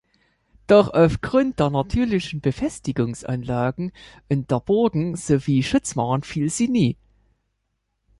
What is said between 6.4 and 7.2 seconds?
sie nie.